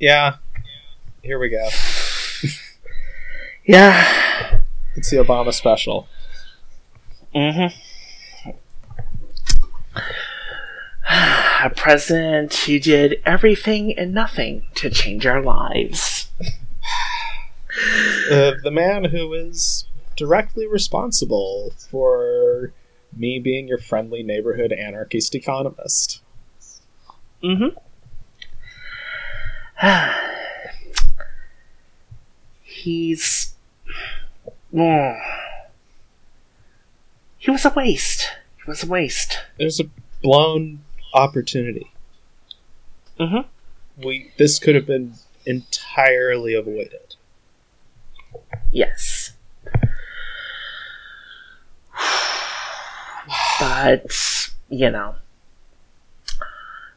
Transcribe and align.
Yeah. 0.00 0.36
Here 1.22 1.38
we 1.38 1.48
go. 1.48 1.68
Yeah. 3.64 4.60
It's 4.96 5.10
the 5.10 5.18
Obama 5.18 5.52
special. 5.52 6.08
Mm-hmm. 7.34 7.76
A 11.64 11.70
president 11.70 12.54
who 12.54 12.78
did 12.78 13.20
everything 13.26 13.96
and 13.98 14.14
nothing 14.14 14.62
to 14.76 14.90
change 14.90 15.26
our 15.26 15.42
lives. 15.42 16.28
Uh, 18.28 18.52
the 18.64 18.72
man 18.72 19.04
who 19.04 19.32
is 19.32 19.86
directly 20.16 20.66
responsible 20.66 21.72
for 21.78 22.72
me 23.16 23.38
being 23.38 23.68
your 23.68 23.78
friendly 23.78 24.22
neighborhood 24.22 24.72
anarchist 24.72 25.34
economist. 25.34 26.20
Mm-hmm. 27.42 27.78
He's. 32.62 33.54
Mm. 34.72 35.20
He 37.38 37.50
was 37.50 37.64
a 37.64 37.70
waste. 37.70 38.28
He 38.56 38.64
was 38.68 38.82
a 38.82 38.86
waste. 38.86 39.38
It 39.58 39.64
was 39.64 39.80
a 39.80 39.84
blown 40.22 40.80
opportunity. 41.14 41.90
Mm-hmm. 43.18 43.48
We 44.04 44.32
this 44.36 44.58
could 44.58 44.74
have 44.74 44.86
been 44.86 45.14
entirely 45.46 46.54
avoided. 46.54 47.16
Yes. 48.70 49.32
But, 53.60 54.06
you 54.68 54.88
know, 54.88 55.16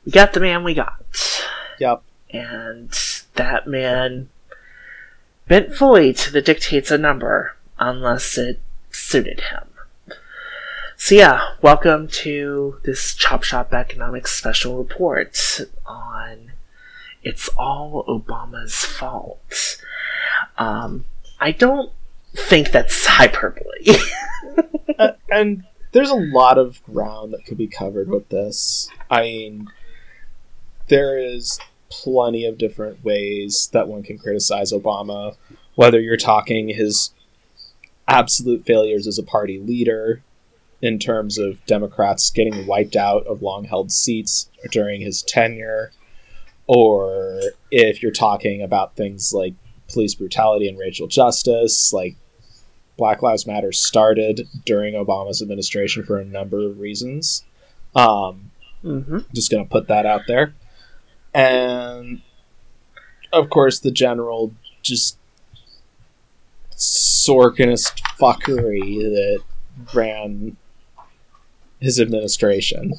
we 0.05 0.11
got 0.11 0.33
the 0.33 0.39
man 0.39 0.63
we 0.63 0.75
got. 0.75 1.03
Yep. 1.79 2.03
And 2.33 2.91
that 3.35 3.67
man 3.67 4.29
bent 5.47 5.73
fully 5.73 6.13
to 6.13 6.31
the 6.31 6.41
dictates 6.41 6.91
of 6.91 7.01
number 7.01 7.55
unless 7.77 8.37
it 8.37 8.59
suited 8.89 9.41
him. 9.41 9.67
So, 10.95 11.15
yeah, 11.15 11.55
welcome 11.61 12.07
to 12.07 12.79
this 12.83 13.15
Chop 13.15 13.43
Shop 13.43 13.73
Economics 13.73 14.31
special 14.31 14.77
report 14.77 15.59
on 15.85 16.51
It's 17.23 17.49
All 17.57 18.05
Obama's 18.07 18.85
Fault. 18.85 19.81
Um, 20.57 21.05
I 21.39 21.51
don't 21.51 21.91
think 22.33 22.71
that's 22.71 23.05
hyperbole. 23.05 23.97
uh, 24.99 25.13
and 25.31 25.63
there's 25.91 26.11
a 26.11 26.15
lot 26.15 26.57
of 26.57 26.83
ground 26.83 27.33
that 27.33 27.45
could 27.45 27.57
be 27.57 27.67
covered 27.67 28.07
with 28.07 28.29
this. 28.29 28.87
I 29.09 29.21
mean, 29.23 29.67
there 30.87 31.17
is 31.17 31.59
plenty 31.91 32.45
of 32.45 32.57
different 32.57 33.03
ways 33.03 33.69
that 33.73 33.87
one 33.87 34.01
can 34.01 34.17
criticize 34.17 34.71
Obama, 34.71 35.35
whether 35.75 35.99
you're 35.99 36.17
talking 36.17 36.69
his 36.69 37.11
absolute 38.07 38.65
failures 38.65 39.05
as 39.05 39.19
a 39.19 39.23
party 39.23 39.59
leader 39.59 40.23
in 40.81 40.97
terms 40.97 41.37
of 41.37 41.63
Democrats 41.65 42.31
getting 42.31 42.65
wiped 42.65 42.95
out 42.95 43.25
of 43.27 43.43
long 43.43 43.65
held 43.65 43.91
seats 43.91 44.49
during 44.71 45.01
his 45.01 45.21
tenure, 45.21 45.91
or 46.65 47.41
if 47.69 48.01
you're 48.01 48.11
talking 48.11 48.61
about 48.61 48.95
things 48.95 49.31
like 49.33 49.53
police 49.91 50.15
brutality 50.15 50.67
and 50.67 50.79
racial 50.79 51.07
justice, 51.07 51.93
like 51.93 52.15
Black 52.97 53.21
Lives 53.21 53.45
Matter 53.45 53.71
started 53.71 54.47
during 54.65 54.93
Obama's 54.93 55.41
administration 55.41 56.03
for 56.03 56.17
a 56.17 56.25
number 56.25 56.65
of 56.65 56.79
reasons. 56.79 57.43
Um, 57.95 58.51
mm-hmm. 58.83 59.19
Just 59.33 59.51
going 59.51 59.63
to 59.63 59.69
put 59.69 59.87
that 59.87 60.05
out 60.05 60.21
there. 60.27 60.53
And 61.33 62.21
of 63.31 63.49
course, 63.49 63.79
the 63.79 63.91
general 63.91 64.53
just 64.81 65.17
Sorkinist 66.75 68.01
fuckery 68.19 68.99
that 68.99 69.43
ran 69.93 70.57
his 71.79 71.99
administration. 71.99 72.95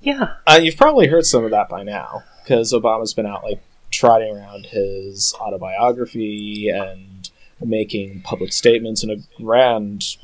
Yeah. 0.00 0.34
Uh, 0.46 0.60
you've 0.62 0.76
probably 0.76 1.06
heard 1.06 1.24
some 1.24 1.44
of 1.44 1.50
that 1.52 1.68
by 1.68 1.82
now 1.82 2.22
because 2.42 2.72
Obama's 2.72 3.14
been 3.14 3.26
out 3.26 3.44
like 3.44 3.60
trotting 3.90 4.36
around 4.36 4.66
his 4.66 5.34
autobiography 5.40 6.68
and 6.68 7.30
making 7.64 8.20
public 8.22 8.52
statements 8.52 9.02
in 9.02 9.10
a 9.10 9.42
grand 9.42 10.16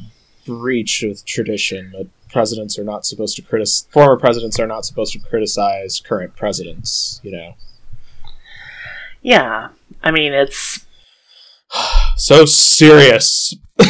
breach 0.44 1.02
of 1.02 1.24
tradition 1.24 1.92
that 1.92 2.08
presidents 2.32 2.78
are 2.78 2.84
not 2.84 3.04
supposed 3.04 3.36
to 3.36 3.42
criticize 3.42 3.88
former 3.90 4.16
presidents 4.16 4.58
are 4.58 4.66
not 4.66 4.84
supposed 4.84 5.12
to 5.12 5.18
criticize 5.18 6.00
current 6.00 6.34
presidents 6.36 7.20
you 7.22 7.32
know? 7.32 7.54
Yeah 9.22 9.68
i 10.02 10.10
mean 10.10 10.32
it's 10.32 10.86
so 12.16 12.44
serious. 12.44 13.54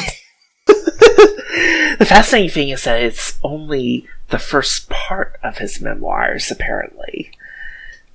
The 1.99 2.07
fascinating 2.07 2.51
thing 2.51 2.69
is 2.71 2.85
that 2.85 3.03
it's 3.03 3.39
only 3.45 4.07
the 4.29 4.39
first 4.39 4.89
part 4.89 5.39
of 5.43 5.59
his 5.59 5.83
memoirs 5.83 6.51
apparently. 6.51 7.31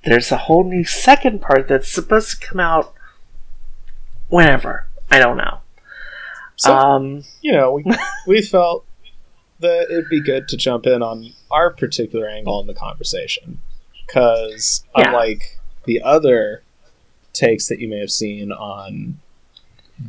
There's 0.04 0.32
a 0.32 0.36
whole 0.36 0.64
new 0.64 0.84
second 0.84 1.40
part 1.40 1.68
that's 1.68 1.92
supposed 1.92 2.30
to 2.30 2.46
come 2.48 2.58
out 2.58 2.92
whenever. 4.28 4.88
I 5.08 5.20
don't 5.20 5.36
know. 5.36 5.58
So, 6.56 6.74
um, 6.74 7.22
you 7.42 7.52
know, 7.52 7.74
we 7.74 7.84
we 8.26 8.42
felt 8.42 8.84
that 9.60 9.90
it'd 9.90 10.08
be 10.08 10.20
good 10.20 10.48
to 10.48 10.56
jump 10.56 10.86
in 10.86 11.02
on 11.02 11.32
our 11.50 11.70
particular 11.72 12.28
angle 12.28 12.60
in 12.60 12.66
the 12.66 12.74
conversation 12.74 13.60
because 14.06 14.84
Yeah. 14.96 15.08
unlike 15.08 15.58
the 15.84 16.02
other 16.02 16.62
takes 17.32 17.68
that 17.68 17.78
you 17.80 17.88
may 17.88 17.98
have 18.00 18.10
seen 18.10 18.52
on 18.52 19.18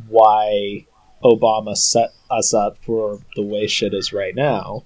why 0.08 0.86
Obama 1.22 1.76
set 1.76 2.10
us 2.30 2.52
up 2.54 2.76
for 2.78 3.20
the 3.36 3.42
way 3.42 3.66
shit 3.66 3.94
is 3.94 4.12
right 4.12 4.34
now, 4.34 4.84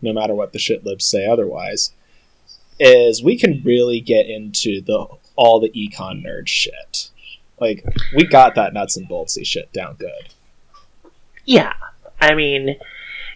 no 0.00 0.12
matter 0.12 0.34
what 0.34 0.52
the 0.52 0.58
shit 0.58 0.84
libs 0.84 1.04
say 1.04 1.26
otherwise, 1.26 1.92
is 2.80 3.22
we 3.22 3.38
can 3.38 3.62
really 3.64 4.00
get 4.00 4.26
into 4.26 4.80
the 4.80 5.06
all 5.36 5.60
the 5.60 5.70
econ 5.70 6.24
nerd 6.24 6.48
shit. 6.48 7.10
Like 7.60 7.84
we 8.16 8.24
got 8.24 8.54
that 8.56 8.72
nuts 8.74 8.96
and 8.96 9.08
boltsy 9.08 9.46
shit 9.46 9.72
down 9.72 9.94
good. 9.98 10.28
yeah, 11.44 11.74
I 12.20 12.34
mean, 12.34 12.76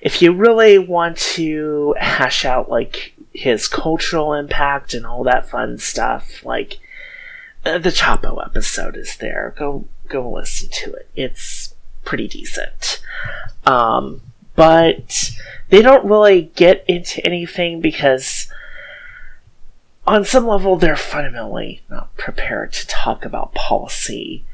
if 0.07 0.23
you 0.23 0.33
really 0.33 0.79
want 0.79 1.17
to 1.17 1.93
hash 1.99 2.45
out 2.45 2.71
like 2.71 3.13
his 3.33 3.67
cultural 3.67 4.35
impact 4.35 4.95
and 4.95 5.05
all 5.05 5.25
that 5.25 5.51
fun 5.51 5.79
stuff, 5.79 6.45
like 6.45 6.79
uh, 7.65 7.79
the 7.79 7.89
Chapo 7.89 8.41
episode 8.47 8.97
is 8.97 9.17
there. 9.17 9.53
Go 9.59 9.89
go 10.09 10.31
listen 10.31 10.69
to 10.69 10.93
it. 10.93 11.11
It's 11.17 11.75
pretty 12.05 12.29
decent. 12.29 13.03
Um, 13.65 14.21
but 14.55 15.33
they 15.71 15.83
don't 15.83 16.07
really 16.07 16.53
get 16.55 16.85
into 16.87 17.21
anything 17.27 17.81
because 17.81 18.47
on 20.07 20.25
some 20.25 20.47
level 20.47 20.77
they're 20.77 20.95
fundamentally 20.95 21.83
not 21.91 22.17
prepared 22.17 22.73
to 22.75 22.87
talk 22.87 23.25
about 23.25 23.55
policy 23.55 24.45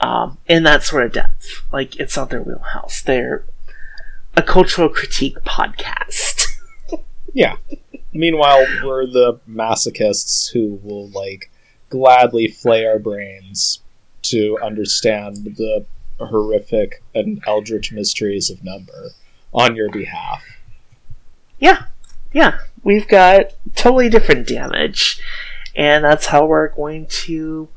um, 0.00 0.38
in 0.46 0.62
that 0.62 0.84
sort 0.84 1.04
of 1.04 1.12
depth. 1.12 1.64
Like 1.72 1.96
it's 1.96 2.16
not 2.16 2.30
their 2.30 2.42
wheelhouse. 2.42 3.02
They're 3.02 3.44
a 4.36 4.42
cultural 4.42 4.88
critique 4.88 5.38
podcast. 5.44 6.46
Yeah. 7.36 7.56
Meanwhile, 8.12 8.64
we're 8.84 9.06
the 9.06 9.40
masochists 9.50 10.52
who 10.52 10.78
will 10.84 11.08
like 11.08 11.50
gladly 11.88 12.46
flay 12.46 12.86
our 12.86 13.00
brains 13.00 13.82
to 14.22 14.56
understand 14.62 15.38
the 15.56 15.84
horrific 16.20 17.02
and 17.12 17.42
eldritch 17.44 17.90
mysteries 17.90 18.50
of 18.50 18.62
number 18.62 19.10
on 19.52 19.74
your 19.74 19.90
behalf. 19.90 20.44
yeah, 21.58 21.86
yeah, 22.32 22.58
we've 22.84 23.08
got 23.08 23.52
totally 23.74 24.08
different 24.08 24.46
damage, 24.46 25.20
and 25.74 26.04
that's 26.04 26.26
how 26.26 26.46
we're 26.46 26.68
going 26.68 27.06
to 27.06 27.68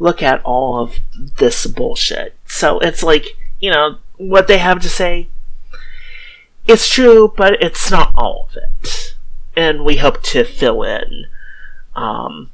look 0.00 0.20
at 0.20 0.42
all 0.42 0.80
of 0.82 0.98
this 1.38 1.64
bullshit. 1.68 2.34
So 2.44 2.80
it's 2.80 3.04
like 3.04 3.36
you 3.60 3.70
know 3.70 3.98
what 4.16 4.48
they 4.48 4.58
have 4.58 4.80
to 4.80 4.88
say. 4.88 5.28
It's 6.66 6.88
true, 6.88 7.32
but 7.36 7.62
it's 7.62 7.90
not 7.90 8.12
all 8.14 8.48
of 8.50 8.56
it, 8.56 9.14
and 9.56 9.84
we 9.84 9.96
hope 9.96 10.22
to 10.24 10.44
fill 10.44 10.82
in 10.82 11.26
um, 11.96 12.50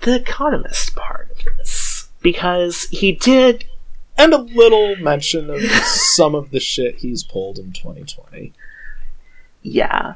the 0.00 0.16
economist 0.16 0.94
part 0.96 1.30
of 1.30 1.56
this 1.58 2.08
because 2.22 2.84
he 2.90 3.12
did 3.12 3.64
And 4.16 4.32
a 4.32 4.38
little 4.38 4.96
mention 4.96 5.50
of 5.50 5.60
some 5.84 6.34
of 6.34 6.50
the 6.50 6.60
shit 6.60 6.96
he's 6.96 7.24
pulled 7.24 7.58
in 7.58 7.72
2020. 7.72 8.52
Yeah. 9.62 10.14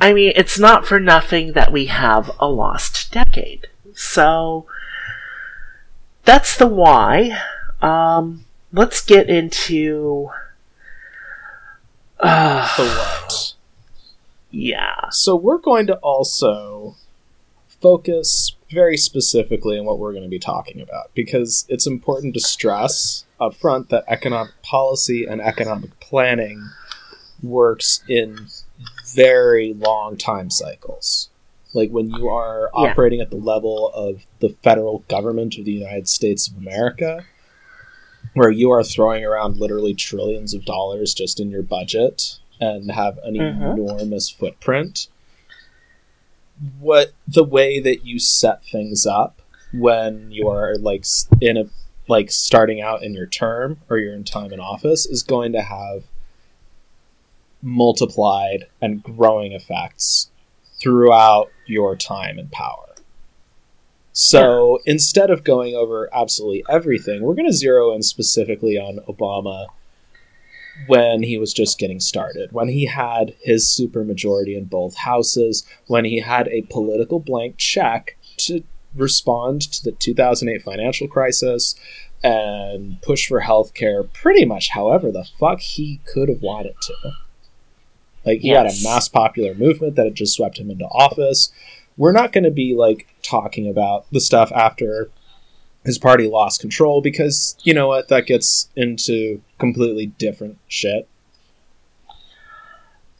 I 0.00 0.12
mean, 0.12 0.32
it's 0.34 0.58
not 0.58 0.86
for 0.86 1.00
nothing 1.00 1.52
that 1.52 1.72
we 1.72 1.86
have 1.86 2.30
a 2.38 2.48
lost 2.48 3.12
decade. 3.12 3.68
So, 3.94 4.66
that's 6.24 6.56
the 6.56 6.66
why. 6.66 7.38
Um, 7.80 8.44
let's 8.72 9.04
get 9.04 9.28
into. 9.28 10.30
Uh, 12.20 12.68
The 12.76 12.82
what? 12.84 13.54
yeah. 14.50 15.08
So 15.10 15.36
we're 15.36 15.58
going 15.58 15.86
to 15.88 15.96
also 15.96 16.96
focus 17.80 18.56
very 18.70 18.96
specifically 18.96 19.78
on 19.78 19.84
what 19.86 19.98
we're 19.98 20.12
going 20.12 20.24
to 20.24 20.28
be 20.28 20.38
talking 20.38 20.80
about 20.80 21.10
because 21.14 21.64
it's 21.68 21.86
important 21.86 22.34
to 22.34 22.40
stress 22.40 23.24
up 23.40 23.54
front 23.54 23.88
that 23.90 24.04
economic 24.08 24.52
policy 24.62 25.24
and 25.24 25.40
economic 25.40 25.98
planning 26.00 26.68
works 27.42 28.02
in 28.08 28.48
very 29.14 29.72
long 29.74 30.16
time 30.16 30.50
cycles. 30.50 31.30
Like 31.72 31.90
when 31.90 32.10
you 32.10 32.28
are 32.28 32.70
Yeah. 32.76 32.90
operating 32.90 33.20
at 33.20 33.30
the 33.30 33.36
level 33.36 33.90
of 33.94 34.26
the 34.40 34.48
federal 34.62 35.04
government 35.08 35.56
of 35.56 35.64
the 35.64 35.72
United 35.72 36.08
States 36.08 36.48
of 36.48 36.56
America, 36.56 37.24
where 38.38 38.50
you 38.50 38.70
are 38.70 38.84
throwing 38.84 39.24
around 39.24 39.56
literally 39.58 39.94
trillions 39.94 40.54
of 40.54 40.64
dollars 40.64 41.12
just 41.12 41.40
in 41.40 41.50
your 41.50 41.62
budget 41.62 42.38
and 42.60 42.90
have 42.92 43.18
an 43.24 43.34
Mhm. 43.34 43.72
enormous 43.74 44.30
footprint, 44.30 45.08
what 46.80 47.12
the 47.26 47.44
way 47.44 47.78
that 47.80 48.04
you 48.06 48.18
set 48.18 48.64
things 48.64 49.06
up 49.06 49.42
when 49.72 50.30
you 50.30 50.48
are 50.48 50.76
like 50.76 51.04
in 51.40 51.56
a 51.56 51.68
like 52.08 52.30
starting 52.30 52.80
out 52.80 53.02
in 53.02 53.12
your 53.12 53.26
term 53.26 53.78
or 53.90 53.98
your 53.98 54.18
time 54.22 54.50
in 54.52 54.58
office 54.60 55.04
is 55.04 55.22
going 55.22 55.52
to 55.52 55.60
have 55.60 56.04
multiplied 57.60 58.66
and 58.80 59.02
growing 59.02 59.52
effects 59.52 60.30
throughout 60.80 61.50
your 61.66 61.94
time 61.96 62.38
and 62.38 62.50
power. 62.50 62.87
So 64.12 64.80
instead 64.84 65.30
of 65.30 65.44
going 65.44 65.74
over 65.74 66.08
absolutely 66.12 66.64
everything, 66.68 67.22
we're 67.22 67.34
going 67.34 67.46
to 67.46 67.52
zero 67.52 67.92
in 67.92 68.02
specifically 68.02 68.76
on 68.76 68.98
Obama 69.08 69.66
when 70.86 71.22
he 71.22 71.38
was 71.38 71.52
just 71.52 71.78
getting 71.78 72.00
started, 72.00 72.52
when 72.52 72.68
he 72.68 72.86
had 72.86 73.34
his 73.42 73.66
supermajority 73.66 74.56
in 74.56 74.64
both 74.64 74.96
houses, 74.96 75.64
when 75.86 76.04
he 76.04 76.20
had 76.20 76.48
a 76.48 76.62
political 76.62 77.18
blank 77.20 77.56
check 77.56 78.16
to 78.38 78.62
respond 78.94 79.60
to 79.60 79.84
the 79.84 79.92
2008 79.92 80.62
financial 80.62 81.08
crisis 81.08 81.74
and 82.22 83.00
push 83.02 83.28
for 83.28 83.40
health 83.40 83.74
care 83.74 84.02
pretty 84.02 84.44
much 84.44 84.70
however 84.70 85.12
the 85.12 85.24
fuck 85.38 85.60
he 85.60 86.00
could 86.04 86.28
have 86.28 86.42
wanted 86.42 86.74
to. 86.80 87.12
Like 88.24 88.40
he 88.40 88.48
had 88.48 88.66
a 88.66 88.82
mass 88.82 89.08
popular 89.08 89.54
movement 89.54 89.94
that 89.96 90.04
had 90.04 90.14
just 90.14 90.34
swept 90.34 90.58
him 90.58 90.70
into 90.70 90.84
office. 90.86 91.52
We're 91.98 92.12
not 92.12 92.32
going 92.32 92.44
to 92.44 92.50
be 92.50 92.74
like 92.74 93.06
talking 93.22 93.68
about 93.68 94.06
the 94.10 94.20
stuff 94.20 94.50
after 94.52 95.10
his 95.84 95.98
party 95.98 96.26
lost 96.28 96.60
control 96.60 97.02
because 97.02 97.56
you 97.62 97.74
know 97.74 97.88
what 97.88 98.08
that 98.08 98.26
gets 98.26 98.70
into 98.74 99.42
completely 99.58 100.06
different 100.06 100.58
shit. 100.68 101.06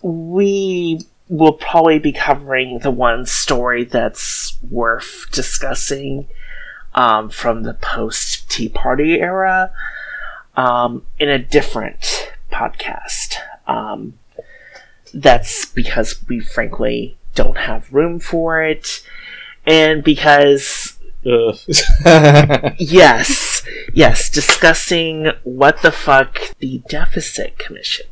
we 0.03 1.01
will 1.29 1.53
probably 1.53 1.99
be 1.99 2.13
covering 2.13 2.79
the 2.79 2.91
one 2.91 3.27
story 3.27 3.85
that's 3.85 4.57
worth 4.71 5.27
discussing 5.31 6.27
um, 6.95 7.29
from 7.29 7.63
the 7.63 7.75
post 7.75 8.51
Tea 8.51 8.69
Party 8.69 9.21
era 9.21 9.71
um, 10.57 11.05
in 11.19 11.29
a 11.29 11.39
different 11.39 12.33
podcast. 12.51 13.37
Um, 13.67 14.19
that's 15.13 15.67
because 15.67 16.23
we 16.29 16.41
frankly 16.41 17.19
don't 17.39 17.59
have 17.59 17.95
room 17.95 18.19
for 18.19 18.61
it, 18.61 19.01
and 19.65 20.03
because 20.03 20.99
yes, 22.79 23.63
yes, 23.93 24.29
discussing 24.29 25.31
what 25.45 25.83
the 25.83 25.93
fuck 25.93 26.57
the 26.59 26.83
deficit 26.89 27.59
commission, 27.59 28.07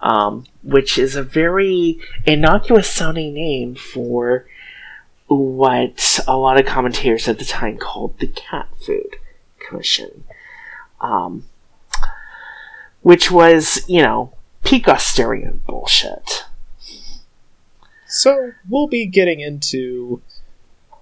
um, 0.00 0.46
which 0.62 0.96
is 0.96 1.14
a 1.14 1.22
very 1.22 1.98
innocuous 2.24 2.88
sounding 2.88 3.34
name 3.34 3.74
for 3.74 4.46
what 5.26 6.20
a 6.26 6.38
lot 6.38 6.58
of 6.58 6.64
commentators 6.64 7.28
at 7.28 7.38
the 7.38 7.44
time 7.44 7.76
called 7.76 8.18
the 8.18 8.28
cat 8.28 8.68
food 8.80 9.16
commission, 9.58 10.24
um, 11.02 11.44
which 13.02 13.30
was 13.30 13.86
you 13.86 14.00
know 14.00 14.32
peak 14.64 14.88
Austerian 14.88 15.60
bullshit. 15.66 16.44
So 18.14 18.52
we'll 18.68 18.86
be 18.86 19.06
getting 19.06 19.40
into 19.40 20.22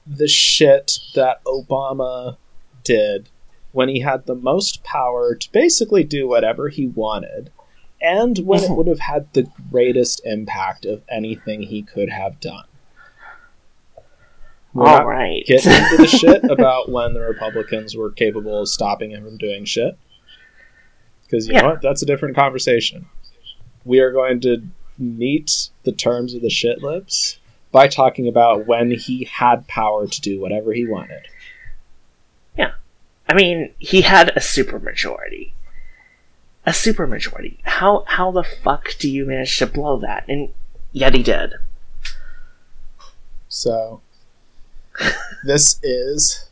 the 0.06 0.26
shit 0.28 0.98
that 1.14 1.44
Obama 1.44 2.38
did 2.84 3.28
when 3.72 3.90
he 3.90 4.00
had 4.00 4.24
the 4.24 4.34
most 4.34 4.82
power 4.82 5.34
to 5.34 5.52
basically 5.52 6.04
do 6.04 6.26
whatever 6.26 6.70
he 6.70 6.86
wanted, 6.86 7.50
and 8.00 8.38
when 8.38 8.64
it 8.64 8.70
Mhm. 8.70 8.76
would 8.76 8.86
have 8.86 9.00
had 9.00 9.30
the 9.34 9.46
greatest 9.70 10.22
impact 10.24 10.86
of 10.86 11.02
anything 11.08 11.62
he 11.64 11.82
could 11.82 12.08
have 12.08 12.40
done. 12.40 12.64
We're 14.72 14.86
All 14.88 15.06
right, 15.06 15.44
getting 15.44 15.70
into 15.70 15.96
the 15.98 16.06
shit 16.06 16.44
about 16.50 16.90
when 16.90 17.12
the 17.12 17.20
Republicans 17.20 17.94
were 17.94 18.10
capable 18.10 18.62
of 18.62 18.68
stopping 18.68 19.10
him 19.10 19.22
from 19.22 19.36
doing 19.36 19.66
shit. 19.66 19.98
Because 21.24 21.46
you 21.46 21.52
Yeah. 21.52 21.60
know 21.60 21.68
what? 21.68 21.82
That's 21.82 22.00
a 22.02 22.06
different 22.06 22.34
conversation. 22.36 23.04
We 23.84 24.00
are 24.00 24.10
going 24.12 24.40
to 24.40 24.62
meet 24.98 25.70
the 25.84 25.92
terms 25.92 26.34
of 26.34 26.42
the 26.42 26.50
shit 26.50 26.82
lips 26.82 27.38
by 27.70 27.88
talking 27.88 28.28
about 28.28 28.66
when 28.66 28.90
he 28.92 29.24
had 29.24 29.66
power 29.66 30.06
to 30.06 30.20
do 30.20 30.40
whatever 30.40 30.72
he 30.72 30.86
wanted. 30.86 31.26
Yeah. 32.56 32.72
I 33.28 33.34
mean, 33.34 33.72
he 33.78 34.02
had 34.02 34.28
a 34.30 34.40
supermajority. 34.40 35.52
A 36.64 36.70
supermajority. 36.70 37.58
How 37.64 38.04
how 38.06 38.30
the 38.30 38.44
fuck 38.44 38.96
do 38.98 39.10
you 39.10 39.26
manage 39.26 39.58
to 39.58 39.66
blow 39.66 39.98
that? 39.98 40.24
And 40.28 40.50
yet 40.92 41.14
he 41.14 41.22
did. 41.22 41.54
So, 43.48 44.00
this 45.44 45.80
is 45.82 46.48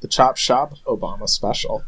the 0.00 0.08
Chop 0.08 0.36
Shop 0.36 0.74
Obama 0.86 1.28
special. 1.28 1.84